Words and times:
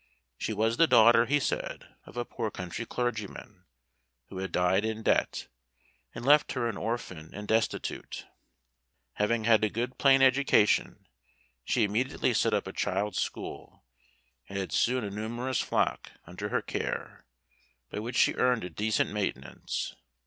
She 0.35 0.51
was 0.51 0.77
the 0.77 0.87
daughter, 0.87 1.27
he 1.27 1.39
said, 1.39 1.93
of 2.07 2.17
a 2.17 2.25
poor 2.25 2.49
country 2.49 2.87
clergyman, 2.87 3.65
who 4.29 4.39
had 4.39 4.51
died 4.51 4.83
in 4.83 5.03
debt, 5.03 5.47
and 6.15 6.25
left 6.25 6.53
her 6.53 6.67
an 6.67 6.75
orphan 6.75 7.29
and 7.35 7.47
destitute. 7.47 8.25
Having 9.13 9.43
had 9.43 9.63
a 9.63 9.69
good 9.69 9.99
plain 9.99 10.23
education, 10.23 11.05
she 11.63 11.83
immediately 11.83 12.33
set 12.33 12.51
up 12.51 12.65
a 12.65 12.73
child's 12.73 13.19
school, 13.19 13.85
and 14.49 14.57
had 14.57 14.71
soon 14.71 15.03
a 15.03 15.11
numerous 15.11 15.61
flock 15.61 16.11
under 16.25 16.49
her 16.49 16.63
care, 16.63 17.23
by 17.91 17.99
which 17.99 18.15
she 18.17 18.33
earned 18.33 18.63
a 18.63 18.71
decent 18.71 19.11
maintenance. 19.13 19.95